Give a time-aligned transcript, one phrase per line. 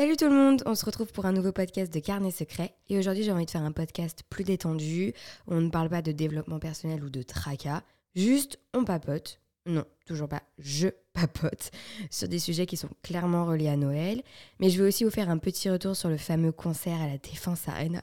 [0.00, 2.74] Salut tout le monde, on se retrouve pour un nouveau podcast de Carnet Secret.
[2.88, 5.12] Et aujourd'hui, j'ai envie de faire un podcast plus détendu.
[5.46, 7.82] On ne parle pas de développement personnel ou de tracas.
[8.16, 9.42] Juste, on papote.
[9.66, 11.70] Non, toujours pas, je papote
[12.10, 14.22] sur des sujets qui sont clairement reliés à Noël.
[14.58, 17.18] Mais je vais aussi vous faire un petit retour sur le fameux concert à la
[17.18, 18.00] Défense Arena.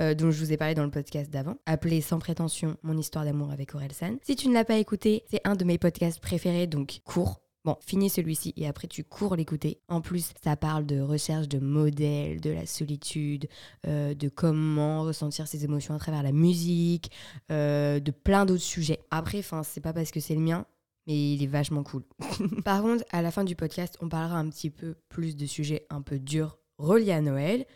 [0.00, 3.24] euh, dont je vous ai parlé dans le podcast d'avant, appelé Sans prétention, mon histoire
[3.24, 4.16] d'amour avec Orelsan.
[4.22, 7.76] Si tu ne l'as pas écouté, c'est un de mes podcasts préférés, donc cours, Bon,
[7.80, 9.80] finis celui-ci et après tu cours l'écouter.
[9.88, 13.48] En plus, ça parle de recherche de modèles, de la solitude,
[13.88, 17.10] euh, de comment ressentir ses émotions à travers la musique,
[17.50, 19.00] euh, de plein d'autres sujets.
[19.10, 20.64] Après, enfin, c'est pas parce que c'est le mien,
[21.08, 22.04] mais il est vachement cool.
[22.64, 25.88] Par contre, à la fin du podcast, on parlera un petit peu plus de sujets
[25.90, 27.66] un peu durs reliés à Noël.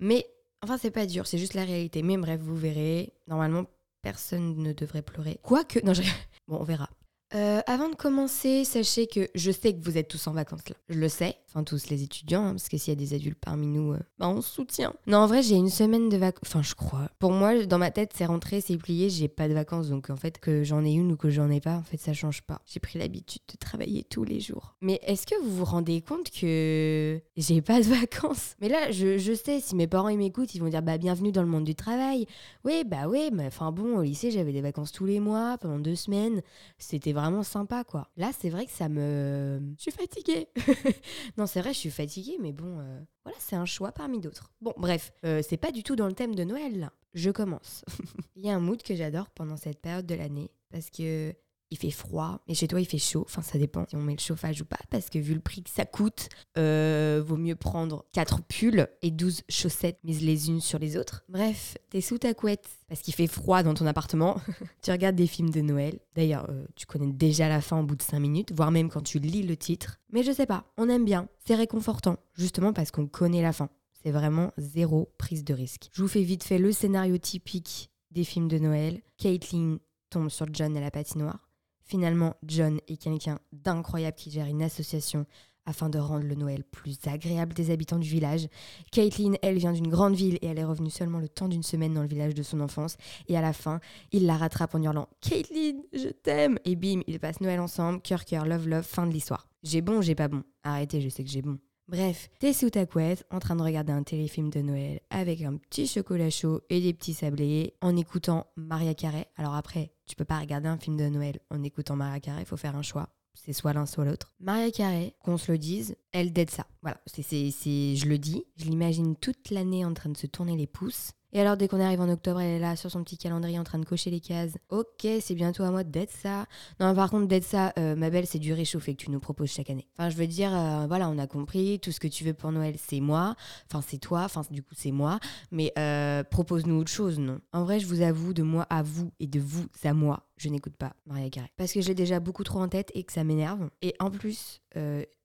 [0.00, 0.26] Mais
[0.60, 2.02] enfin, c'est pas dur, c'est juste la réalité.
[2.02, 3.12] Mais bref, vous verrez.
[3.28, 3.66] Normalement,
[4.02, 5.38] personne ne devrait pleurer.
[5.40, 6.02] Quoique, non, je...
[6.48, 6.90] bon, on verra.
[7.34, 10.74] Euh, avant de commencer, sachez que je sais que vous êtes tous en vacances là.
[10.88, 13.38] Je le sais, enfin tous les étudiants, hein, parce que s'il y a des adultes
[13.40, 14.94] parmi nous, euh, bah, on se soutient.
[15.06, 16.40] Non, en vrai, j'ai une semaine de vacances.
[16.44, 17.08] Enfin, je crois.
[17.20, 19.88] Pour moi, dans ma tête, c'est rentré, c'est plié, j'ai pas de vacances.
[19.88, 22.12] Donc en fait, que j'en ai une ou que j'en ai pas, en fait, ça
[22.12, 22.62] change pas.
[22.66, 24.74] J'ai pris l'habitude de travailler tous les jours.
[24.80, 28.56] Mais est-ce que vous vous rendez compte que j'ai pas de vacances?
[28.60, 31.42] Mais là, je, sais, si mes parents ils m'écoutent, ils vont dire bah bienvenue dans
[31.42, 32.26] le monde du travail.
[32.64, 35.78] Oui, bah oui, mais enfin bon, au lycée, j'avais des vacances tous les mois, pendant
[35.78, 36.42] deux semaines.
[36.78, 38.08] C'était vraiment sympa, quoi.
[38.16, 39.60] Là, c'est vrai que ça me...
[39.76, 40.48] Je suis fatiguée.
[41.36, 44.52] non, c'est vrai, je suis fatiguée, mais bon, euh, voilà, c'est un choix parmi d'autres.
[44.60, 46.92] Bon, bref, euh, c'est pas du tout dans le thème de Noël, là.
[47.14, 47.84] Je commence.
[48.36, 51.34] Il y a un mood que j'adore pendant cette période de l'année, parce que
[51.70, 53.24] il fait froid, et chez toi il fait chaud.
[53.26, 55.62] Enfin, ça dépend si on met le chauffage ou pas, parce que vu le prix
[55.62, 60.60] que ça coûte, euh, vaut mieux prendre 4 pulls et 12 chaussettes mises les unes
[60.60, 61.24] sur les autres.
[61.28, 64.40] Bref, t'es sous ta couette parce qu'il fait froid dans ton appartement.
[64.82, 66.00] tu regardes des films de Noël.
[66.16, 69.02] D'ailleurs, euh, tu connais déjà la fin au bout de 5 minutes, voire même quand
[69.02, 70.00] tu lis le titre.
[70.12, 73.68] Mais je sais pas, on aime bien, c'est réconfortant, justement parce qu'on connaît la fin.
[74.02, 75.90] C'est vraiment zéro prise de risque.
[75.92, 79.02] Je vous fais vite fait le scénario typique des films de Noël.
[79.18, 81.49] Caitlin tombe sur John à la patinoire.
[81.84, 85.26] Finalement, John est quelqu'un d'incroyable qui gère une association
[85.66, 88.48] afin de rendre le Noël plus agréable des habitants du village.
[88.90, 91.94] Caitlin, elle vient d'une grande ville et elle est revenue seulement le temps d'une semaine
[91.94, 92.96] dans le village de son enfance.
[93.28, 93.80] Et à la fin,
[94.12, 98.24] il la rattrape en hurlant Caitlin, je t'aime Et bim, ils passent Noël ensemble, cœur
[98.24, 99.48] cœur, love love, fin de l'histoire.
[99.62, 101.58] J'ai bon j'ai pas bon Arrêtez, je sais que j'ai bon.
[101.90, 102.84] Bref, t'es sous ta
[103.32, 106.94] en train de regarder un téléfilm de Noël avec un petit chocolat chaud et des
[106.94, 109.26] petits sablés, en écoutant Maria Carey.
[109.36, 112.46] Alors après, tu peux pas regarder un film de Noël en écoutant Maria Carey, il
[112.46, 113.10] faut faire un choix.
[113.34, 114.34] C'est soit l'un, soit l'autre.
[114.40, 116.66] Maria Carey, qu'on se le dise, elle dead ça.
[116.82, 120.26] Voilà, c'est, c'est, c'est, je le dis, je l'imagine toute l'année en train de se
[120.26, 121.12] tourner les pouces.
[121.32, 123.64] Et alors, dès qu'on arrive en octobre, elle est là sur son petit calendrier en
[123.64, 124.58] train de cocher les cases.
[124.68, 126.46] Ok, c'est bientôt à moi d'être ça.
[126.80, 129.50] Non, par contre, d'être ça, euh, ma belle, c'est du réchauffé que tu nous proposes
[129.50, 129.86] chaque année.
[129.96, 132.50] Enfin, je veux dire, euh, voilà, on a compris, tout ce que tu veux pour
[132.50, 133.36] Noël, c'est moi.
[133.70, 135.20] Enfin, c'est toi, enfin, du coup, c'est moi.
[135.52, 139.12] Mais euh, propose-nous autre chose, non En vrai, je vous avoue, de moi à vous
[139.20, 141.50] et de vous à moi, je n'écoute pas Maria Carey.
[141.56, 143.70] Parce que j'ai déjà beaucoup trop en tête et que ça m'énerve.
[143.82, 144.60] Et en plus,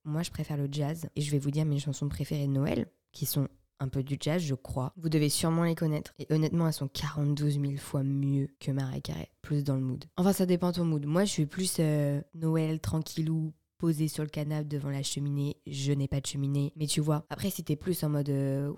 [0.03, 1.07] moi, je préfère le jazz.
[1.15, 3.47] Et je vais vous dire mes chansons préférées de Noël, qui sont
[3.79, 4.93] un peu du jazz, je crois.
[4.97, 6.13] Vous devez sûrement les connaître.
[6.19, 9.29] Et honnêtement, elles sont 42 000 fois mieux que Maria Carey.
[9.41, 10.05] Plus dans le mood.
[10.17, 11.05] Enfin, ça dépend ton mood.
[11.05, 15.57] Moi, je suis plus euh, Noël tranquillou, posé sur le canapé devant la cheminée.
[15.67, 16.73] Je n'ai pas de cheminée.
[16.75, 18.29] Mais tu vois, après, si t'es plus en mode...
[18.29, 18.71] euh,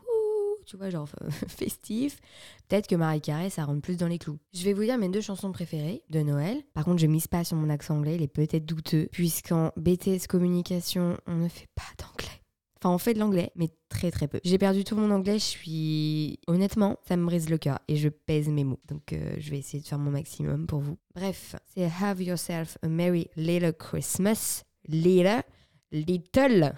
[0.66, 1.08] tu vois, genre
[1.48, 2.20] festif.
[2.68, 4.38] Peut-être que Marie Carré, ça rentre plus dans les clous.
[4.54, 6.62] Je vais vous dire mes deux chansons préférées de Noël.
[6.74, 10.28] Par contre, je mise pas sur mon accent anglais, il est peut-être douteux, puisqu'en BTS
[10.28, 12.17] communication, on ne fait pas d'anglais.
[12.88, 14.40] Enfin, on fait de l'anglais, mais très très peu.
[14.46, 16.40] J'ai perdu tout mon anglais, je suis...
[16.48, 18.80] Honnêtement, ça me brise le cœur et je pèse mes mots.
[18.88, 20.98] Donc, euh, je vais essayer de faire mon maximum pour vous.
[21.14, 24.64] Bref, c'est Have Yourself a Merry Little Christmas.
[24.88, 25.42] Little.
[25.92, 26.74] Little.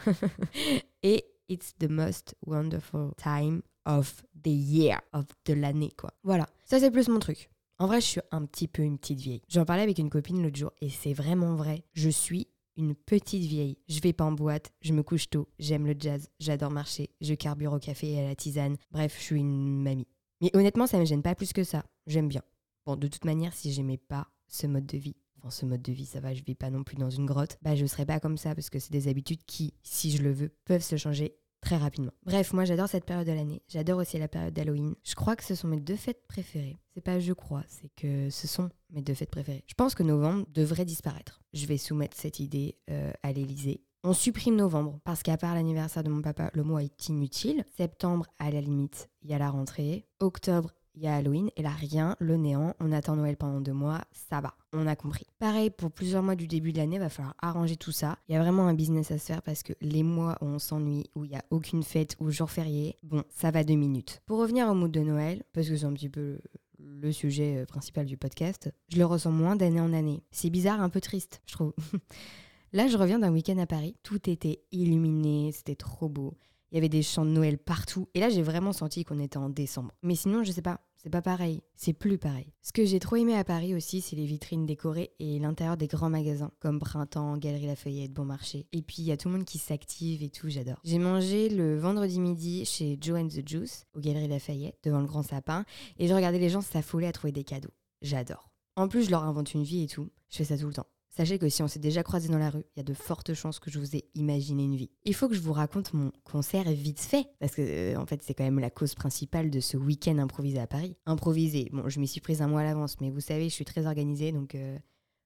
[1.03, 6.11] et It's the most wonderful time of the year, of de l'année, quoi.
[6.23, 7.51] Voilà, ça c'est plus mon truc.
[7.77, 9.41] En vrai, je suis un petit peu une petite vieille.
[9.47, 11.83] J'en parlais avec une copine l'autre jour et c'est vraiment vrai.
[11.93, 12.47] Je suis
[12.79, 13.77] une petite vieille.
[13.87, 17.33] Je vais pas en boîte, je me couche tôt, j'aime le jazz, j'adore marcher, je
[17.33, 18.77] carbure au café et à la tisane.
[18.91, 20.07] Bref, je suis une mamie.
[20.41, 21.83] Mais honnêtement, ça me gêne pas plus que ça.
[22.07, 22.41] J'aime bien.
[22.85, 25.91] Bon, de toute manière, si j'aimais pas ce mode de vie, enfin ce mode de
[25.91, 28.19] vie, ça va, je vis pas non plus dans une grotte, bah je serais pas
[28.19, 31.35] comme ça parce que c'est des habitudes qui, si je le veux, peuvent se changer
[31.61, 32.11] très rapidement.
[32.25, 33.61] Bref, moi j'adore cette période de l'année.
[33.67, 34.95] J'adore aussi la période d'Halloween.
[35.03, 36.79] Je crois que ce sont mes deux fêtes préférées.
[36.93, 39.63] C'est pas je crois, c'est que ce sont mes deux fêtes préférées.
[39.67, 41.41] Je pense que novembre devrait disparaître.
[41.53, 43.83] Je vais soumettre cette idée euh, à l'Elysée.
[44.03, 47.65] On supprime novembre parce qu'à part l'anniversaire de mon papa, le mois est inutile.
[47.75, 50.05] Septembre, à la limite, il y a la rentrée.
[50.21, 53.73] Octobre, il y a Halloween, et là, rien, le néant, on attend Noël pendant deux
[53.73, 55.25] mois, ça va, on a compris.
[55.39, 58.17] Pareil, pour plusieurs mois du début de l'année, va falloir arranger tout ça.
[58.27, 60.59] Il y a vraiment un business à se faire parce que les mois où on
[60.59, 64.21] s'ennuie, où il n'y a aucune fête ou jour férié, bon, ça va deux minutes.
[64.25, 66.39] Pour revenir au mood de Noël, parce que c'est un petit peu
[66.79, 70.23] le sujet euh, principal du podcast, je le ressens moins d'année en année.
[70.31, 71.73] C'est bizarre, un peu triste, je trouve.
[72.73, 76.35] Là, je reviens d'un week-end à Paris, tout était illuminé, c'était trop beau.
[76.71, 78.07] Il y avait des chants de Noël partout.
[78.13, 79.91] Et là, j'ai vraiment senti qu'on était en décembre.
[80.03, 81.61] Mais sinon, je sais pas, c'est pas pareil.
[81.75, 82.53] C'est plus pareil.
[82.61, 85.87] Ce que j'ai trop aimé à Paris aussi, c'est les vitrines décorées et l'intérieur des
[85.87, 88.67] grands magasins, comme Printemps, Galerie Lafayette, Bon Marché.
[88.71, 90.79] Et puis, il y a tout le monde qui s'active et tout, j'adore.
[90.83, 95.07] J'ai mangé le vendredi midi chez Joe and the Juice, au Galerie Lafayette, devant le
[95.07, 95.65] grand sapin.
[95.97, 97.73] Et je regardais les gens s'affoler à trouver des cadeaux.
[98.01, 98.51] J'adore.
[98.75, 100.09] En plus, je leur invente une vie et tout.
[100.29, 100.87] Je fais ça tout le temps.
[101.19, 103.33] Sachez que si on s'est déjà croisé dans la rue, il y a de fortes
[103.33, 104.89] chances que je vous ai imaginé une vie.
[105.03, 108.23] Il faut que je vous raconte mon concert vite fait, parce que euh, en fait
[108.23, 110.95] c'est quand même la cause principale de ce week-end improvisé à Paris.
[111.05, 113.65] Improvisé, bon je m'y suis prise un mois à l'avance, mais vous savez je suis
[113.65, 114.77] très organisée, donc euh,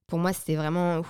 [0.07, 1.03] pour moi c'était vraiment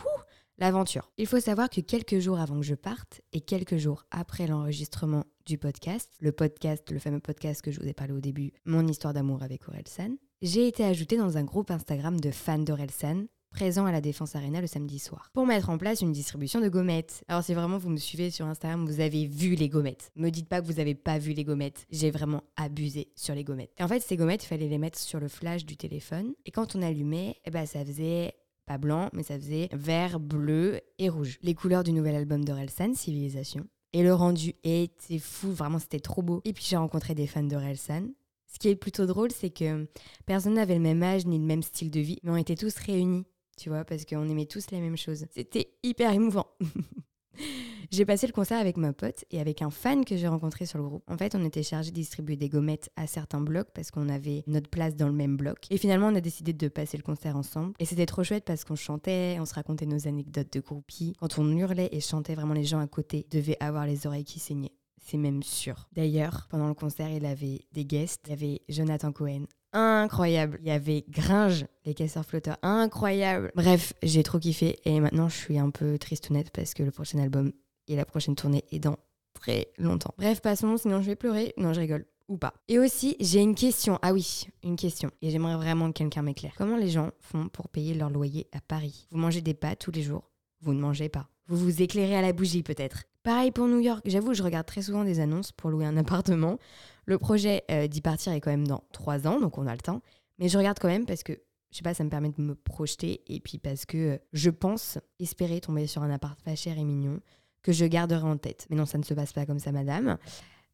[0.58, 1.14] l'aventure.
[1.18, 5.24] Il faut savoir que quelques jours avant que je parte et quelques jours après l'enregistrement
[5.46, 8.86] du podcast, le podcast, le fameux podcast que je vous ai parlé au début, mon
[8.86, 13.86] histoire d'amour avec Orelsan, j'ai été ajoutée dans un groupe Instagram de fans d'Orelsan présent
[13.86, 17.24] à la Défense Arena le samedi soir, pour mettre en place une distribution de gommettes.
[17.28, 20.12] Alors si vraiment vous me suivez sur Instagram, vous avez vu les gommettes.
[20.16, 21.86] Me dites pas que vous avez pas vu les gommettes.
[21.92, 23.72] J'ai vraiment abusé sur les gommettes.
[23.78, 26.34] Et en fait, ces gommettes, il fallait les mettre sur le flash du téléphone.
[26.46, 28.34] Et quand on allumait, eh ben, ça faisait
[28.66, 31.38] pas blanc, mais ça faisait vert, bleu et rouge.
[31.44, 33.68] Les couleurs du nouvel album d'Orelsan, Civilisation.
[33.94, 36.42] Et le rendu était fou, vraiment c'était trop beau.
[36.46, 38.08] Et puis j'ai rencontré des fans d'Orelsan.
[38.52, 39.88] Ce qui est plutôt drôle, c'est que
[40.26, 42.76] personne n'avait le même âge ni le même style de vie, mais on était tous
[42.78, 43.26] réunis
[43.58, 45.26] tu vois, parce qu'on aimait tous les mêmes choses.
[45.32, 46.48] C'était hyper émouvant.
[47.92, 50.80] j'ai passé le concert avec ma pote et avec un fan que j'ai rencontré sur
[50.80, 51.04] le groupe.
[51.08, 54.44] En fait, on était chargé de distribuer des gommettes à certains blocs parce qu'on avait
[54.48, 55.66] notre place dans le même bloc.
[55.70, 57.74] Et finalement, on a décidé de passer le concert ensemble.
[57.80, 61.14] Et c'était trop chouette parce qu'on chantait, on se racontait nos anecdotes de groupie.
[61.20, 64.40] Quand on hurlait et chantait, vraiment les gens à côté devaient avoir les oreilles qui
[64.40, 64.74] saignaient.
[65.04, 65.88] C'est même sûr.
[65.92, 68.22] D'ailleurs, pendant le concert, il avait des guests.
[68.26, 70.60] Il y avait Jonathan Cohen, incroyable.
[70.62, 73.52] Il y avait Gringe, les casseurs flotteurs, incroyable.
[73.54, 76.92] Bref, j'ai trop kiffé et maintenant je suis un peu triste nette parce que le
[76.92, 77.52] prochain album
[77.88, 78.98] et la prochaine tournée est dans
[79.34, 80.14] très longtemps.
[80.18, 81.54] Bref, passons, sinon je vais pleurer.
[81.58, 82.06] Non, je rigole.
[82.30, 82.54] Ou pas.
[82.70, 84.00] Et aussi, j'ai une question.
[84.02, 85.12] Ah oui, une question.
[85.22, 86.54] Et j'aimerais vraiment que quelqu'un m'éclaire.
[86.58, 89.08] Comment les gens font pour payer leur loyer à Paris?
[89.12, 91.28] Vous mangez des pâtes tous les jours Vous ne mangez pas.
[91.48, 93.04] Vous vous éclairez à la bougie peut-être.
[93.24, 94.04] Pareil pour New York.
[94.06, 96.60] J'avoue, je regarde très souvent des annonces pour louer un appartement.
[97.06, 99.82] Le projet euh, d'y partir est quand même dans trois ans, donc on a le
[99.82, 100.02] temps.
[100.40, 101.34] Mais je regarde quand même parce que,
[101.72, 103.22] je sais pas, ça me permet de me projeter.
[103.28, 106.84] Et puis parce que euh, je pense espérer tomber sur un appart pas cher et
[106.84, 107.22] mignon
[107.62, 108.68] que je garderai en tête.
[108.70, 110.18] Mais non, ça ne se passe pas comme ça, madame.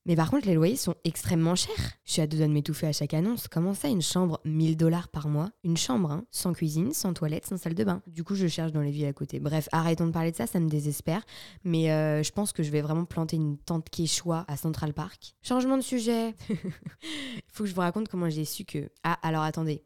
[0.05, 1.93] Mais par contre, les loyers sont extrêmement chers.
[2.05, 3.47] Je suis à deux doigts de m'étouffer à chaque annonce.
[3.47, 5.51] Comment ça, une chambre 1000 dollars par mois?
[5.63, 8.01] Une chambre, hein, sans cuisine, sans toilette, sans salle de bain.
[8.07, 9.39] Du coup, je cherche dans les villes à côté.
[9.39, 11.23] Bref, arrêtons de parler de ça, ça me désespère.
[11.63, 15.35] Mais euh, je pense que je vais vraiment planter une tente quechua à Central Park.
[15.41, 16.33] Changement de sujet.
[16.49, 16.57] Il
[17.51, 18.89] faut que je vous raconte comment j'ai su que.
[19.03, 19.83] Ah, alors attendez.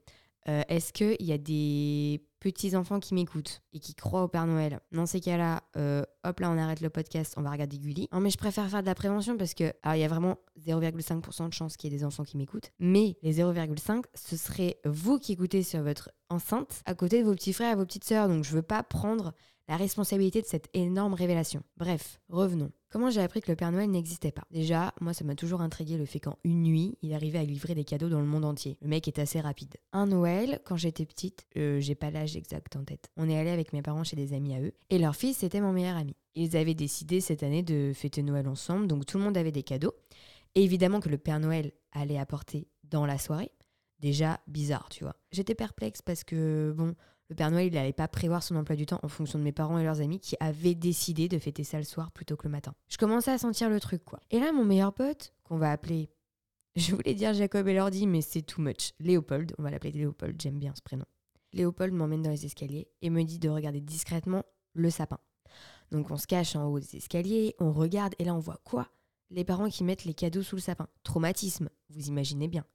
[0.50, 2.22] Euh, est-ce qu'il y a des
[2.52, 6.50] petits-enfants qui m'écoutent et qui croient au Père Noël Dans ces cas-là, euh, hop là,
[6.52, 8.10] on arrête le podcast, on va regarder Gulli.
[8.12, 11.50] Non, mais je préfère faire de la prévention parce que, il y a vraiment 0,5%
[11.50, 12.72] de chance qu'il y ait des enfants qui m'écoutent.
[12.80, 17.34] Mais les 0,5, ce serait vous qui écoutez sur votre enceinte à côté de vos
[17.34, 18.28] petits frères et vos petites sœurs.
[18.28, 19.34] Donc je veux pas prendre
[19.68, 21.64] la responsabilité de cette énorme révélation.
[21.78, 22.72] Bref, revenons.
[22.90, 24.44] Comment j'ai appris que le Père Noël n'existait pas?
[24.52, 27.74] Déjà, moi ça m'a toujours intrigué le fait qu'en une nuit, il arrivait à livrer
[27.74, 28.78] des cadeaux dans le monde entier.
[28.82, 29.76] Le mec est assez rapide.
[29.94, 33.10] Un Noël, quand j'étais petite, euh, j'ai pas l'âge exact en tête.
[33.18, 35.62] On est allé avec mes parents chez des amis à eux, et leur fils était
[35.62, 36.16] mon meilleur ami.
[36.36, 39.64] Ils avaient décidé cette année de fêter Noël ensemble, donc tout le monde avait des
[39.64, 39.94] cadeaux.
[40.56, 43.52] Et évidemment que le Père Noël allait apporter dans la soirée.
[44.00, 45.16] Déjà bizarre, tu vois.
[45.32, 46.94] J'étais perplexe parce que, bon,
[47.30, 49.52] le Père Noël, il n'allait pas prévoir son emploi du temps en fonction de mes
[49.52, 52.52] parents et leurs amis qui avaient décidé de fêter ça le soir plutôt que le
[52.52, 52.76] matin.
[52.90, 54.20] Je commençais à sentir le truc, quoi.
[54.30, 56.10] Et là, mon meilleur pote, qu'on va appeler,
[56.76, 58.94] je voulais dire Jacob et Lordi, mais c'est too much.
[59.00, 61.06] Léopold, on va l'appeler Léopold, j'aime bien ce prénom.
[61.54, 65.20] Léopold m'emmène dans les escaliers et me dit de regarder discrètement le sapin.
[65.92, 68.90] Donc on se cache en haut des escaliers, on regarde et là on voit quoi?
[69.30, 70.88] Les parents qui mettent les cadeaux sous le sapin.
[71.04, 72.66] Traumatisme, vous imaginez bien.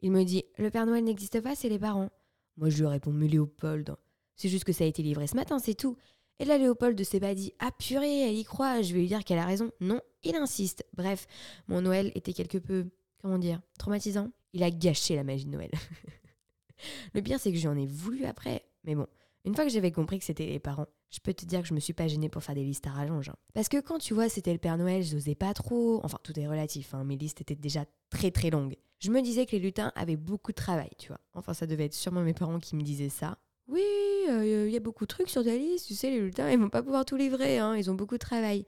[0.00, 2.10] Il me dit Le Père Noël n'existe pas, c'est les parents.
[2.58, 3.96] Moi, je lui réponds, Léopold,
[4.34, 5.96] c'est juste que ça a été livré ce matin, c'est tout.
[6.40, 9.24] Et là, Léopold s'est pas dit, ah purée, elle y croit, je vais lui dire
[9.24, 9.70] qu'elle a raison.
[9.80, 10.84] Non, il insiste.
[10.96, 11.26] Bref,
[11.68, 12.86] mon Noël était quelque peu,
[13.22, 14.30] comment dire, traumatisant.
[14.52, 15.70] Il a gâché la magie de Noël.
[17.14, 18.64] Le pire, c'est que j'en ai voulu après.
[18.84, 19.06] Mais bon,
[19.44, 21.74] une fois que j'avais compris que c'était les parents, je peux te dire que je
[21.74, 23.28] me suis pas gênée pour faire des listes à rallonge.
[23.28, 23.36] Hein.
[23.54, 26.00] Parce que quand tu vois c'était le Père Noël, je n'osais pas trop.
[26.04, 28.76] Enfin, tout est relatif, hein, mes listes étaient déjà très très longues.
[28.98, 31.20] Je me disais que les lutins avaient beaucoup de travail, tu vois.
[31.34, 33.38] Enfin, ça devait être sûrement mes parents qui me disaient ça.
[33.68, 33.82] Oui,
[34.28, 36.58] euh, il y a beaucoup de trucs sur ta liste, tu sais, les lutins, ils
[36.58, 38.66] vont pas pouvoir tout livrer, hein, ils ont beaucoup de travail.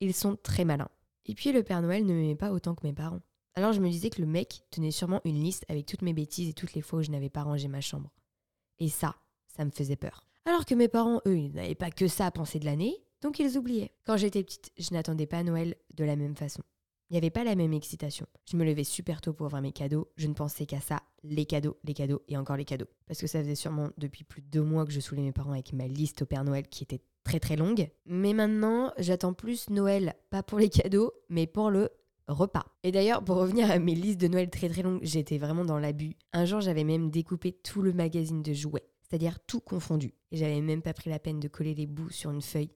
[0.00, 0.88] Ils sont très malins.
[1.26, 3.20] Et puis le Père Noël ne m'aimait pas autant que mes parents.
[3.54, 6.48] Alors je me disais que le mec tenait sûrement une liste avec toutes mes bêtises
[6.48, 8.10] et toutes les fois où je n'avais pas rangé ma chambre.
[8.78, 9.16] Et ça,
[9.48, 10.24] ça me faisait peur.
[10.44, 13.38] Alors que mes parents, eux, ils n'avaient pas que ça à penser de l'année, donc
[13.38, 13.92] ils oubliaient.
[14.06, 16.62] Quand j'étais petite, je n'attendais pas Noël de la même façon.
[17.10, 18.26] Il n'y avait pas la même excitation.
[18.44, 20.08] Je me levais super tôt pour ouvrir mes cadeaux.
[20.16, 22.88] Je ne pensais qu'à ça, les cadeaux, les cadeaux et encore les cadeaux.
[23.06, 25.52] Parce que ça faisait sûrement depuis plus de deux mois que je saoulais mes parents
[25.52, 27.88] avec ma liste au Père Noël qui était très très longue.
[28.04, 31.88] Mais maintenant, j'attends plus Noël, pas pour les cadeaux, mais pour le
[32.26, 32.66] repas.
[32.82, 35.78] Et d'ailleurs, pour revenir à mes listes de Noël très très longues, j'étais vraiment dans
[35.78, 36.14] l'abus.
[36.34, 40.12] Un jour, j'avais même découpé tout le magazine de jouets, c'est-à-dire tout confondu.
[40.30, 42.70] Et j'avais même pas pris la peine de coller les bouts sur une feuille.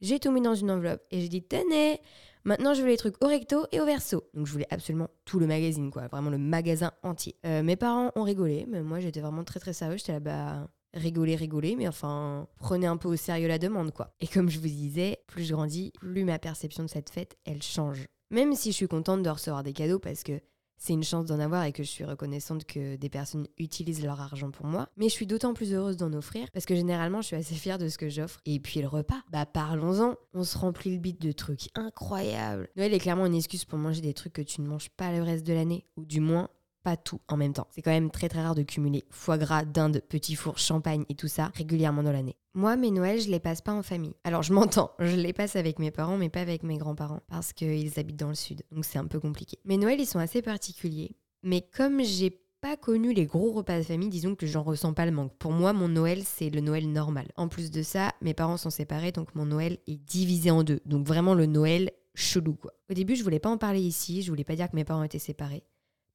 [0.00, 2.00] J'ai tout mis dans une enveloppe et j'ai dit tenez,
[2.44, 4.24] maintenant je veux les trucs au recto et au verso.
[4.34, 7.36] Donc je voulais absolument tout le magazine, quoi, vraiment le magasin entier.
[7.46, 9.96] Euh, mes parents ont rigolé, mais moi j'étais vraiment très très sérieux.
[9.96, 14.14] J'étais là, bah rigoler, rigoler, mais enfin, prenez un peu au sérieux la demande, quoi.
[14.20, 17.62] Et comme je vous disais, plus je grandis, plus ma perception de cette fête, elle
[17.62, 18.06] change.
[18.30, 20.40] Même si je suis contente de recevoir des cadeaux parce que
[20.78, 24.20] c'est une chance d'en avoir et que je suis reconnaissante que des personnes utilisent leur
[24.20, 24.88] argent pour moi.
[24.96, 27.78] Mais je suis d'autant plus heureuse d'en offrir parce que généralement je suis assez fière
[27.78, 28.40] de ce que j'offre.
[28.46, 30.16] Et puis le repas, bah parlons-en.
[30.34, 32.68] On se remplit le bit de trucs incroyables.
[32.76, 35.22] Noël est clairement une excuse pour manger des trucs que tu ne manges pas le
[35.22, 35.86] reste de l'année.
[35.96, 36.48] Ou du moins
[36.86, 37.66] pas tout en même temps.
[37.72, 41.16] C'est quand même très très rare de cumuler foie gras, dinde, petit four, champagne et
[41.16, 42.36] tout ça régulièrement dans l'année.
[42.54, 44.14] Moi, mes Noëls, je les passe pas en famille.
[44.22, 47.52] Alors, je m'entends, je les passe avec mes parents, mais pas avec mes grands-parents, parce
[47.52, 49.58] qu'ils habitent dans le sud, donc c'est un peu compliqué.
[49.64, 53.82] Mes Noëls, ils sont assez particuliers, mais comme j'ai pas connu les gros repas de
[53.84, 55.34] famille, disons que j'en ressens pas le manque.
[55.40, 57.26] Pour moi, mon Noël, c'est le Noël normal.
[57.36, 60.78] En plus de ça, mes parents sont séparés, donc mon Noël est divisé en deux.
[60.86, 62.74] Donc vraiment le Noël chelou, quoi.
[62.88, 65.02] Au début, je voulais pas en parler ici, je voulais pas dire que mes parents
[65.02, 65.64] étaient séparés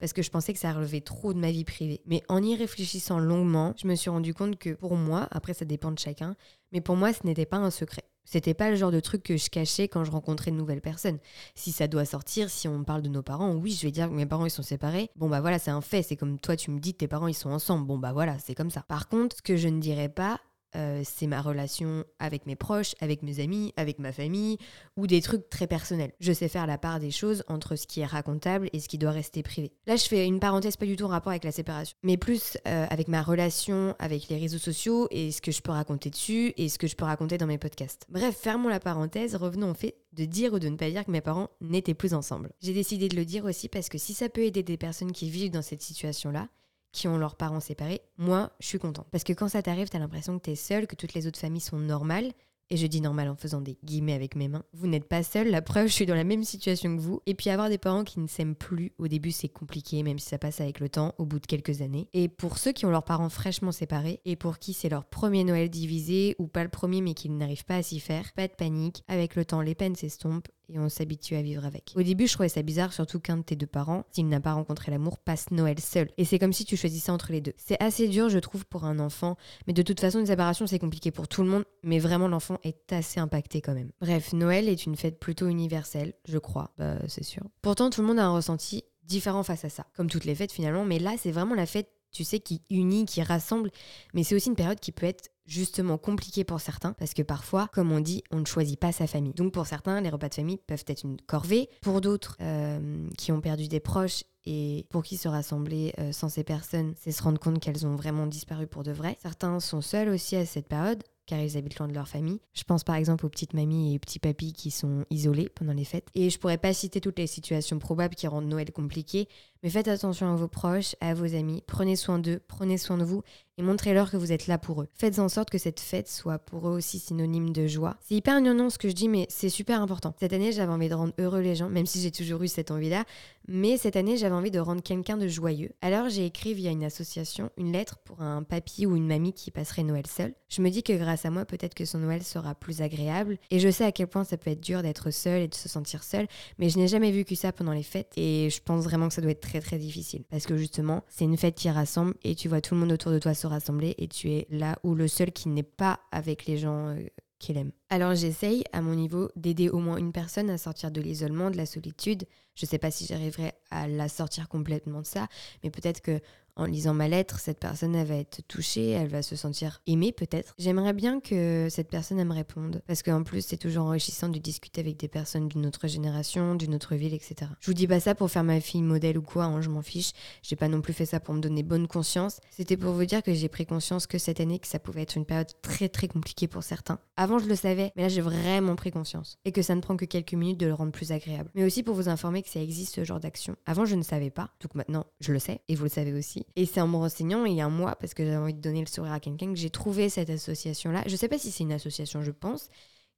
[0.01, 2.01] parce que je pensais que ça relevait trop de ma vie privée.
[2.07, 5.63] Mais en y réfléchissant longuement, je me suis rendu compte que pour moi, après ça
[5.63, 6.35] dépend de chacun,
[6.71, 8.03] mais pour moi ce n'était pas un secret.
[8.25, 11.19] C'était pas le genre de truc que je cachais quand je rencontrais de nouvelles personnes.
[11.53, 14.13] Si ça doit sortir, si on parle de nos parents, oui, je vais dire que
[14.13, 15.09] mes parents ils sont séparés.
[15.15, 17.35] Bon bah voilà, c'est un fait, c'est comme toi tu me dis tes parents ils
[17.35, 17.85] sont ensemble.
[17.85, 18.81] Bon bah voilà, c'est comme ça.
[18.87, 20.39] Par contre, ce que je ne dirais pas,
[20.75, 24.57] euh, c'est ma relation avec mes proches, avec mes amis, avec ma famille,
[24.97, 26.13] ou des trucs très personnels.
[26.19, 28.97] Je sais faire la part des choses entre ce qui est racontable et ce qui
[28.97, 29.71] doit rester privé.
[29.87, 32.57] Là, je fais une parenthèse pas du tout en rapport avec la séparation, mais plus
[32.67, 36.53] euh, avec ma relation avec les réseaux sociaux et ce que je peux raconter dessus
[36.57, 38.05] et ce que je peux raconter dans mes podcasts.
[38.09, 41.11] Bref, fermons la parenthèse, revenons au fait de dire ou de ne pas dire que
[41.11, 42.51] mes parents n'étaient plus ensemble.
[42.61, 45.29] J'ai décidé de le dire aussi parce que si ça peut aider des personnes qui
[45.29, 46.47] vivent dans cette situation-là,
[46.91, 49.07] qui ont leurs parents séparés, moi, je suis contente.
[49.11, 51.61] Parce que quand ça t'arrive, t'as l'impression que t'es seule, que toutes les autres familles
[51.61, 52.31] sont normales,
[52.71, 54.63] et je dis normal en faisant des guillemets avec mes mains.
[54.71, 57.21] Vous n'êtes pas seul, la preuve, je suis dans la même situation que vous.
[57.25, 60.29] Et puis avoir des parents qui ne s'aiment plus, au début c'est compliqué, même si
[60.29, 62.07] ça passe avec le temps, au bout de quelques années.
[62.13, 65.43] Et pour ceux qui ont leurs parents fraîchement séparés, et pour qui c'est leur premier
[65.43, 68.53] Noël divisé, ou pas le premier mais qu'ils n'arrivent pas à s'y faire, pas de
[68.53, 71.93] panique, avec le temps les peines s'estompent, et on s'habitue à vivre avec.
[71.95, 74.53] Au début, je trouvais ça bizarre, surtout qu'un de tes deux parents, s'il n'a pas
[74.53, 76.09] rencontré l'amour, passe Noël seul.
[76.17, 77.53] Et c'est comme si tu choisissais entre les deux.
[77.57, 79.37] C'est assez dur, je trouve, pour un enfant,
[79.67, 82.57] mais de toute façon, une séparation, c'est compliqué pour tout le monde, mais vraiment, l'enfant
[82.63, 83.91] est assez impacté quand même.
[83.99, 87.43] Bref, Noël est une fête plutôt universelle, je crois, bah, c'est sûr.
[87.61, 90.51] Pourtant, tout le monde a un ressenti différent face à ça, comme toutes les fêtes
[90.51, 93.71] finalement, mais là, c'est vraiment la fête tu sais, qui unit, qui rassemble,
[94.13, 97.67] mais c'est aussi une période qui peut être justement compliquée pour certains, parce que parfois,
[97.73, 99.33] comme on dit, on ne choisit pas sa famille.
[99.33, 101.69] Donc pour certains, les repas de famille peuvent être une corvée.
[101.81, 106.29] Pour d'autres, euh, qui ont perdu des proches et pour qui se rassembler euh, sans
[106.29, 109.17] ces personnes, c'est se rendre compte qu'elles ont vraiment disparu pour de vrai.
[109.21, 112.41] Certains sont seuls aussi à cette période, car ils habitent loin de leur famille.
[112.53, 115.71] Je pense par exemple aux petites mamies et aux petits papis qui sont isolés pendant
[115.71, 116.09] les fêtes.
[116.13, 119.29] Et je pourrais pas citer toutes les situations probables qui rendent Noël compliqué,
[119.63, 123.05] mais faites attention à vos proches, à vos amis, prenez soin d'eux, prenez soin de
[123.05, 123.23] vous
[123.61, 124.87] montrez-leur que vous êtes là pour eux.
[124.95, 127.97] Faites en sorte que cette fête soit pour eux aussi synonyme de joie.
[128.01, 130.13] C'est hyper gnangnan ce que je dis, mais c'est super important.
[130.19, 132.71] Cette année, j'avais envie de rendre heureux les gens, même si j'ai toujours eu cette
[132.71, 133.05] envie-là,
[133.47, 135.71] mais cette année, j'avais envie de rendre quelqu'un de joyeux.
[135.81, 139.51] Alors j'ai écrit via une association une lettre pour un papy ou une mamie qui
[139.51, 140.33] passerait Noël seul.
[140.49, 143.59] Je me dis que grâce à moi, peut-être que son Noël sera plus agréable, et
[143.59, 146.03] je sais à quel point ça peut être dur d'être seul et de se sentir
[146.03, 146.27] seul,
[146.59, 149.13] mais je n'ai jamais vu que ça pendant les fêtes, et je pense vraiment que
[149.13, 150.23] ça doit être très très difficile.
[150.29, 153.11] Parce que justement, c'est une fête qui rassemble et tu vois tout le monde autour
[153.11, 156.45] de toi se rassembler et tu es là où le seul qui n'est pas avec
[156.45, 157.05] les gens euh,
[157.39, 157.71] qu'il aime.
[157.93, 161.57] Alors j'essaye à mon niveau d'aider au moins une personne à sortir de l'isolement, de
[161.57, 162.23] la solitude.
[162.55, 165.27] Je sais pas si j'arriverai à la sortir complètement de ça,
[165.61, 166.21] mais peut-être que
[166.55, 170.11] en lisant ma lettre, cette personne elle va être touchée, elle va se sentir aimée
[170.11, 170.53] peut-être.
[170.59, 174.37] J'aimerais bien que cette personne elle me réponde parce qu'en plus c'est toujours enrichissant de
[174.37, 177.35] discuter avec des personnes d'une autre génération, d'une autre ville, etc.
[177.59, 179.81] Je vous dis pas ça pour faire ma fille modèle ou quoi, hein, je m'en
[179.81, 180.11] fiche.
[180.43, 182.39] J'ai pas non plus fait ça pour me donner bonne conscience.
[182.51, 185.15] C'était pour vous dire que j'ai pris conscience que cette année que ça pouvait être
[185.15, 186.99] une période très très compliquée pour certains.
[187.15, 189.97] Avant je le savais, mais là j'ai vraiment pris conscience et que ça ne prend
[189.97, 191.49] que quelques minutes de le rendre plus agréable.
[191.55, 193.55] Mais aussi pour vous informer que ça existe ce genre d'action.
[193.65, 196.45] Avant je ne savais pas, donc maintenant je le sais et vous le savez aussi.
[196.55, 198.61] Et c'est en me renseignant il y a un mois, parce que j'avais envie de
[198.61, 201.03] donner le sourire à quelqu'un, que j'ai trouvé cette association-là.
[201.07, 202.69] Je sais pas si c'est une association, je pense,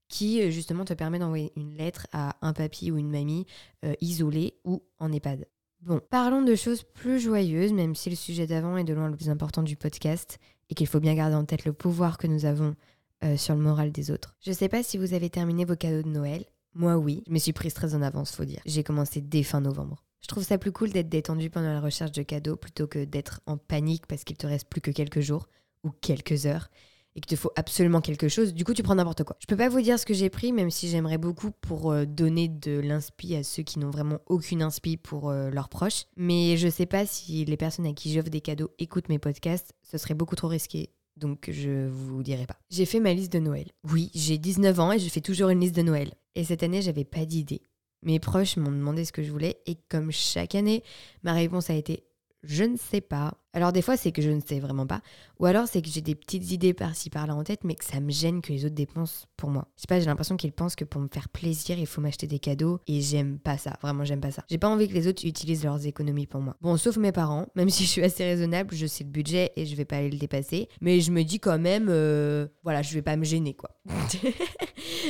[0.07, 3.45] qui euh, justement te permet d'envoyer une lettre à un papy ou une mamie
[3.85, 5.47] euh, isolée ou en EHPAD.
[5.81, 9.17] Bon, parlons de choses plus joyeuses, même si le sujet d'avant est de loin le
[9.17, 10.39] plus important du podcast
[10.69, 12.75] et qu'il faut bien garder en tête le pouvoir que nous avons
[13.23, 14.35] euh, sur le moral des autres.
[14.41, 16.45] Je sais pas si vous avez terminé vos cadeaux de Noël.
[16.73, 17.23] Moi, oui.
[17.27, 18.61] Je me suis prise très en avance, faut dire.
[18.65, 20.03] J'ai commencé dès fin novembre.
[20.21, 23.41] Je trouve ça plus cool d'être détendu pendant la recherche de cadeaux plutôt que d'être
[23.45, 25.47] en panique parce qu'il te reste plus que quelques jours
[25.83, 26.69] ou quelques heures
[27.15, 28.53] et qu'il te faut absolument quelque chose.
[28.53, 29.35] Du coup, tu prends n'importe quoi.
[29.39, 32.05] Je peux pas vous dire ce que j'ai pris, même si j'aimerais beaucoup pour euh,
[32.05, 36.05] donner de l'inspi à ceux qui n'ont vraiment aucune inspi pour euh, leurs proches.
[36.15, 39.73] Mais je sais pas si les personnes à qui j'offre des cadeaux écoutent mes podcasts,
[39.83, 40.89] ce serait beaucoup trop risqué.
[41.23, 42.57] Donc je vous dirai pas.
[42.69, 43.71] J'ai fait ma liste de Noël.
[43.89, 46.11] Oui, j'ai 19 ans et je fais toujours une liste de Noël.
[46.35, 47.61] Et cette année, j'avais pas d'idée.
[48.01, 50.83] Mes proches m'ont demandé ce que je voulais et comme chaque année,
[51.23, 52.03] ma réponse a été
[52.43, 53.37] je ne sais pas.
[53.53, 55.01] Alors des fois c'est que je ne sais vraiment pas,
[55.39, 57.99] ou alors c'est que j'ai des petites idées par-ci par-là en tête, mais que ça
[57.99, 59.67] me gêne que les autres dépensent pour moi.
[59.77, 62.25] Je sais pas, j'ai l'impression qu'ils pensent que pour me faire plaisir, il faut m'acheter
[62.25, 64.43] des cadeaux, et j'aime pas ça, vraiment j'aime pas ça.
[64.49, 66.55] J'ai pas envie que les autres utilisent leurs économies pour moi.
[66.61, 69.65] Bon, sauf mes parents, même si je suis assez raisonnable, je sais le budget et
[69.65, 72.93] je vais pas aller le dépasser, mais je me dis quand même, euh, voilà, je
[72.93, 73.69] vais pas me gêner quoi.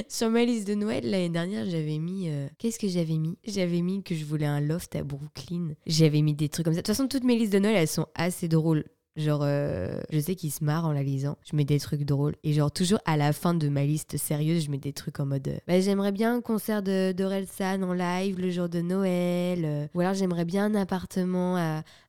[0.10, 3.38] Sur ma liste de Noël l'année dernière, j'avais mis, euh, qu'est-ce que j'avais mis?
[3.46, 5.74] J'avais mis que je voulais un loft à Brooklyn.
[5.86, 6.82] J'avais mis des trucs comme ça.
[6.82, 8.86] De toute façon, toutes mes listes de Noël, elles sont assez drôles.
[9.16, 11.38] Genre, euh, je sais qu'il se marre en la lisant.
[11.44, 12.36] Je mets des trucs drôles.
[12.44, 15.28] Et genre, toujours à la fin de ma liste sérieuse, je mets des trucs en
[15.28, 19.66] mode euh, bah, J'aimerais bien un concert d'Orelsan en live le jour de Noël.
[19.66, 21.58] euh, ou alors, j'aimerais bien un appartement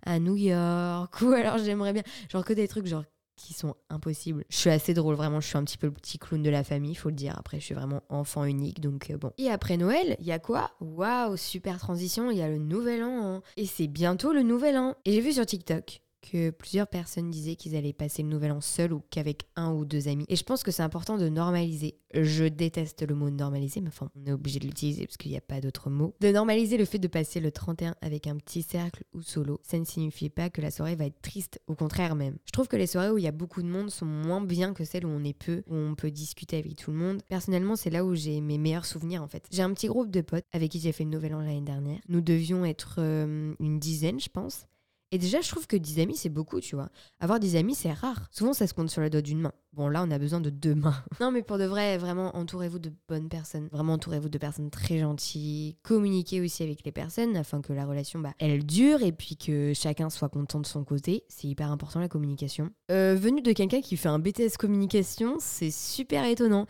[0.07, 1.15] à, New York.
[1.23, 2.03] Ou alors, j'aimerais bien.
[2.31, 3.05] Genre, que des trucs genre
[3.37, 4.45] qui sont impossibles.
[4.49, 5.41] Je suis assez drôle, vraiment.
[5.41, 7.35] Je suis un petit peu le petit clown de la famille, faut le dire.
[7.37, 9.33] Après, je suis vraiment enfant unique, donc bon.
[9.39, 10.71] Et après Noël, il y a quoi?
[10.81, 12.31] Waouh, super transition.
[12.31, 13.35] Il y a le Nouvel An.
[13.37, 13.43] hein.
[13.57, 14.95] Et c'est bientôt le Nouvel An.
[15.05, 18.61] Et j'ai vu sur TikTok que plusieurs personnes disaient qu'ils allaient passer le nouvel an
[18.61, 20.25] seuls ou qu'avec un ou deux amis.
[20.29, 21.97] Et je pense que c'est important de normaliser.
[22.15, 25.37] Je déteste le mot normaliser, mais enfin, on est obligé de l'utiliser parce qu'il n'y
[25.37, 26.15] a pas d'autre mot.
[26.21, 29.61] De normaliser le fait de passer le 31 avec un petit cercle ou solo.
[29.63, 32.37] Ça ne signifie pas que la soirée va être triste, au contraire même.
[32.47, 34.73] Je trouve que les soirées où il y a beaucoup de monde sont moins bien
[34.73, 37.23] que celles où on est peu, où on peut discuter avec tout le monde.
[37.29, 39.47] Personnellement, c'est là où j'ai mes meilleurs souvenirs en fait.
[39.51, 41.99] J'ai un petit groupe de potes avec qui j'ai fait le nouvel an l'année dernière.
[42.09, 44.67] Nous devions être euh, une dizaine, je pense.
[45.11, 46.89] Et déjà, je trouve que 10 amis, c'est beaucoup, tu vois.
[47.21, 48.29] Avoir 10 amis, c'est rare.
[48.31, 49.53] Souvent, ça se compte sur le doigt d'une main.
[49.73, 50.97] Bon, là, on a besoin de deux mains.
[51.21, 53.69] non, mais pour de vrai, vraiment, entourez-vous de bonnes personnes.
[53.71, 55.77] Vraiment, entourez-vous de personnes très gentilles.
[55.83, 59.73] Communiquez aussi avec les personnes afin que la relation, bah, elle dure et puis que
[59.75, 61.25] chacun soit content de son côté.
[61.29, 62.71] C'est hyper important, la communication.
[62.91, 66.67] Euh, venu de quelqu'un qui fait un BTS communication, c'est super étonnant.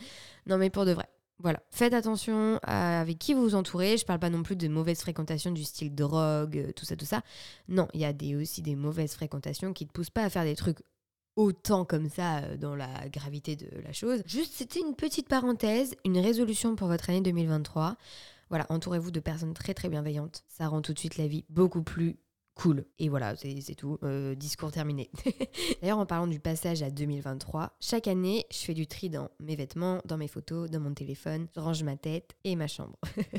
[0.46, 1.08] Non, mais pour de vrai.
[1.44, 3.98] Voilà, faites attention avec qui vous vous entourez.
[3.98, 7.04] Je parle pas non plus de mauvaise fréquentation du style drogue, euh, tout ça, tout
[7.04, 7.20] ça.
[7.68, 10.56] Non, il y a aussi des mauvaises fréquentations qui te poussent pas à faire des
[10.56, 10.78] trucs
[11.36, 14.22] autant comme ça euh, dans la gravité de la chose.
[14.24, 17.98] Juste, c'était une petite parenthèse, une résolution pour votre année 2023.
[18.48, 20.44] Voilà, entourez-vous de personnes très très bienveillantes.
[20.48, 22.16] Ça rend tout de suite la vie beaucoup plus
[22.54, 22.84] cool.
[22.98, 23.98] Et voilà, c'est tout.
[24.02, 25.10] Euh, discours terminé.
[25.82, 29.56] D'ailleurs, en parlant du passage à 2023, chaque année, je fais du tri dans mes
[29.56, 31.46] vêtements, dans mes photos, dans mon téléphone.
[31.54, 32.98] Je range ma tête et ma chambre.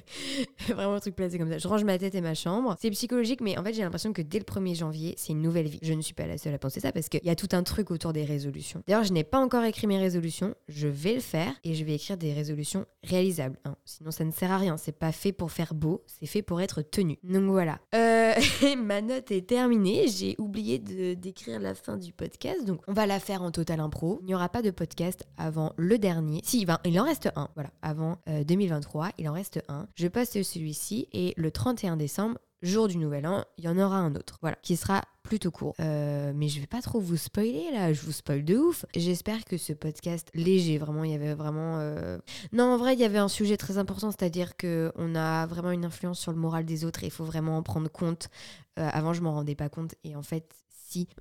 [0.70, 1.58] Vraiment un truc placé comme ça.
[1.58, 2.76] Je range ma tête et ma chambre.
[2.80, 5.68] C'est psychologique, mais en fait, j'ai l'impression que dès le 1er janvier, c'est une nouvelle
[5.68, 5.80] vie.
[5.82, 7.64] Je ne suis pas la seule à penser ça parce qu'il y a tout un
[7.64, 8.84] truc autour des résolutions.
[8.88, 10.56] D'ailleurs, je n'ai pas encore écrit mes résolutions.
[10.68, 13.60] Je vais le faire et je vais écrire des résolutions réalisables.
[13.66, 13.76] hein.
[13.86, 14.78] Sinon, ça ne sert à rien.
[14.78, 17.18] C'est pas fait pour faire beau, c'est fait pour être tenu.
[17.24, 17.80] Donc voilà.
[17.94, 18.34] Euh,
[19.06, 20.08] note est terminée.
[20.08, 22.66] J'ai oublié de- d'écrire la fin du podcast.
[22.66, 24.20] Donc on va la faire en total impro.
[24.22, 26.42] Il n'y aura pas de podcast avant le dernier.
[26.44, 27.50] Si, va- il en reste un.
[27.56, 29.88] Voilà, avant euh, 2023, il en reste un.
[29.96, 33.98] Je poste celui-ci et le 31 décembre, jour du nouvel an, il y en aura
[33.98, 34.38] un autre.
[34.42, 35.74] Voilà, qui sera plutôt court.
[35.80, 38.86] Euh, mais je vais pas trop vous spoiler là, je vous spoil de ouf.
[38.96, 41.78] J'espère que ce podcast léger, vraiment, il y avait vraiment.
[41.80, 42.18] euh,
[42.52, 45.72] Non, en vrai, il y avait un sujet très important, c'est-à-dire que on a vraiment
[45.72, 48.30] une influence sur le moral des autres et il faut vraiment en prendre compte.
[48.78, 50.46] Euh, avant, je m'en rendais pas compte et en fait,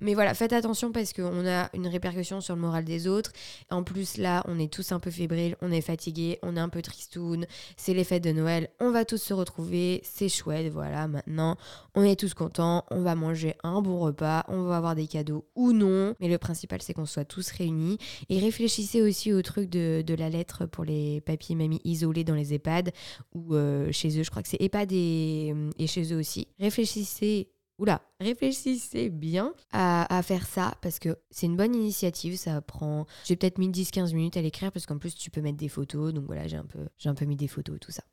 [0.01, 3.31] Mais voilà, faites attention parce qu'on a une répercussion sur le moral des autres.
[3.69, 6.69] En plus, là, on est tous un peu fébriles, on est fatigués, on est un
[6.69, 7.45] peu tristoun.
[7.77, 11.57] C'est les fêtes de Noël, on va tous se retrouver, c'est chouette, voilà, maintenant,
[11.93, 15.45] on est tous contents, on va manger un bon repas, on va avoir des cadeaux
[15.55, 16.15] ou non.
[16.19, 17.97] Mais le principal, c'est qu'on soit tous réunis.
[18.29, 22.53] Et réfléchissez aussi au truc de, la lettre pour les papiers et isolés dans les
[22.53, 22.91] EHPAD
[23.33, 25.53] ou euh, chez eux, je crois que c'est EHPAD et
[25.87, 26.47] chez eux aussi.
[26.59, 32.37] Réfléchissez Oula, réfléchissez bien à, faire ça parce que c'est une bonne initiative.
[32.37, 33.05] Ça prend.
[33.25, 36.13] J'ai peut-être mis 10-15 minutes à l'écrire parce qu'en plus tu peux mettre des photos.
[36.13, 38.03] Donc voilà, j'ai un peu, j'ai un peu mis des photos, tout ça.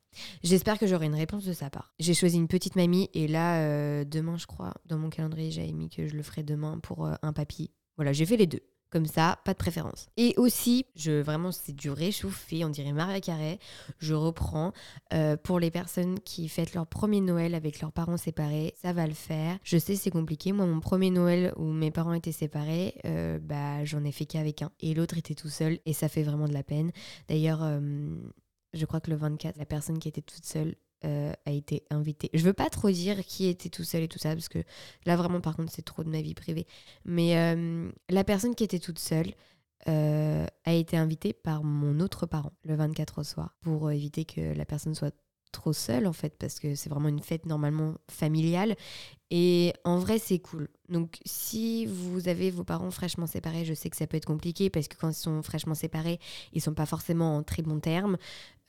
[0.43, 1.95] J'espère que j'aurai une réponse de sa part.
[1.99, 5.73] J'ai choisi une petite mamie et là, euh, demain, je crois, dans mon calendrier, j'avais
[5.73, 7.71] mis que je le ferai demain pour euh, un papy.
[7.97, 8.63] Voilà, j'ai fait les deux.
[8.93, 10.11] Comme ça, pas de préférence.
[10.19, 13.59] Et aussi, je vraiment c'est du réchauffé, on dirait Maria Carré.
[13.99, 14.75] Je reprends
[15.15, 19.07] euh, pour les personnes qui fêtent leur premier Noël avec leurs parents séparés, ça va
[19.07, 19.57] le faire.
[19.65, 20.53] Je sais c'est compliqué.
[20.53, 24.61] Moi, mon premier Noël où mes parents étaient séparés, euh, bah j'en ai fait qu'avec
[24.61, 26.93] un et l'autre était tout seul et ça fait vraiment de la peine.
[27.31, 27.81] D'ailleurs, euh,
[28.75, 30.75] je crois que le 24, la personne qui était toute seule
[31.05, 32.31] euh, a été invité.
[32.35, 34.59] Je veux pas trop dire qui était tout seul et tout ça, parce que
[35.07, 36.67] là vraiment par contre c'est trop de ma vie privée.
[37.05, 39.33] Mais euh, la personne qui était toute seule
[39.89, 44.55] euh, a été invitée par mon autre parent le 24 au soir, pour éviter que
[44.55, 45.15] la personne soit
[45.53, 48.77] trop seule en fait, parce que c'est vraiment une fête normalement familiale.
[49.31, 50.69] Et en vrai, c'est cool.
[50.91, 54.69] Donc, si vous avez vos parents fraîchement séparés, je sais que ça peut être compliqué
[54.69, 56.19] parce que quand ils sont fraîchement séparés,
[56.53, 58.19] ils sont pas forcément en très bons termes.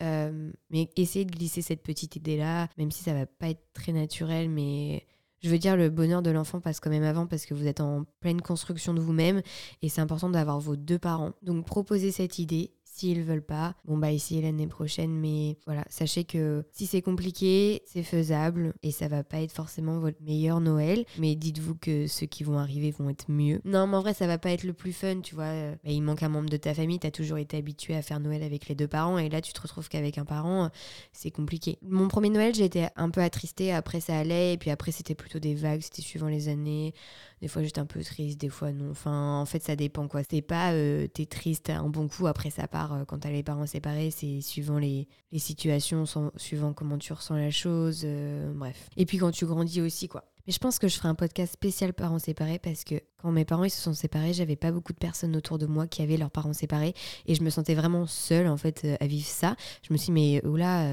[0.02, 3.92] Euh, mais essayez de glisser cette petite idée-là, même si ça va pas être très
[3.92, 5.06] naturel, mais
[5.44, 7.82] je veux dire, le bonheur de l'enfant passe quand même avant parce que vous êtes
[7.82, 9.42] en pleine construction de vous-même
[9.82, 11.34] et c'est important d'avoir vos deux parents.
[11.42, 16.26] Donc, proposez cette idée S'ils veulent pas, bon bah essayez l'année prochaine, mais voilà, sachez
[16.26, 21.04] que si c'est compliqué, c'est faisable et ça va pas être forcément votre meilleur Noël,
[21.18, 23.62] mais dites-vous que ceux qui vont arriver vont être mieux.
[23.66, 25.72] Non, mais en vrai, ça va pas être le plus fun, tu vois.
[25.84, 28.44] Bah, il manque un membre de ta famille, t'as toujours été habitué à faire Noël
[28.44, 30.70] avec les deux parents et là tu te retrouves qu'avec un parent,
[31.14, 31.80] c'est compliqué.
[31.82, 35.40] Mon premier Noël, été un peu attristée, après ça allait et puis après c'était plutôt
[35.40, 36.94] des vagues, c'était suivant les années.
[37.44, 38.94] Des fois j'étais un peu triste, des fois non.
[39.06, 40.22] En fait, ça dépend quoi.
[40.24, 43.44] C'est pas euh, t'es triste un bon coup, après ça part euh, quand t'as les
[43.44, 44.12] parents séparés.
[44.12, 46.06] C'est suivant les, les situations,
[46.38, 48.04] suivant comment tu ressens la chose.
[48.06, 48.88] Euh, bref.
[48.96, 50.24] Et puis quand tu grandis aussi, quoi.
[50.48, 53.44] Mais je pense que je ferai un podcast spécial parents séparés parce que quand mes
[53.44, 56.16] parents ils se sont séparés, j'avais pas beaucoup de personnes autour de moi qui avaient
[56.16, 56.94] leurs parents séparés
[57.26, 59.58] et je me sentais vraiment seule en fait à vivre ça.
[59.86, 60.88] Je me suis dit mais oula,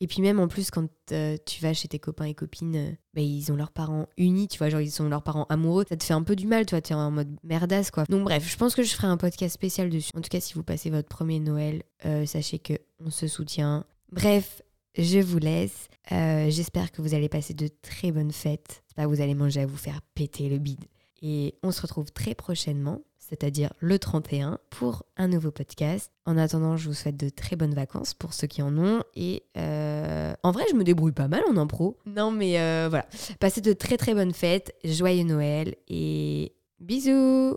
[0.00, 2.90] et puis même en plus, quand euh, tu vas chez tes copains et copines, euh,
[3.14, 5.96] bah, ils ont leurs parents unis, tu vois, genre ils sont leurs parents amoureux, ça
[5.96, 8.04] te fait un peu du mal, tu vois, tu es en mode merdasse, quoi.
[8.04, 10.10] Donc bref, je pense que je ferai un podcast spécial dessus.
[10.14, 13.84] En tout cas, si vous passez votre premier Noël, euh, sachez que on se soutient.
[14.12, 14.60] Bref,
[14.98, 15.88] je vous laisse.
[16.10, 18.82] J'espère que vous allez passer de très bonnes fêtes.
[18.94, 20.84] Pas vous allez manger à vous faire péter le bide.
[21.22, 26.12] Et on se retrouve très prochainement c'est-à-dire le 31, pour un nouveau podcast.
[26.26, 29.02] En attendant, je vous souhaite de très bonnes vacances pour ceux qui en ont.
[29.14, 31.98] Et euh, en vrai, je me débrouille pas mal en impro.
[32.06, 33.06] Non, mais euh, voilà.
[33.40, 37.56] Passez de très très bonnes fêtes, joyeux Noël et bisous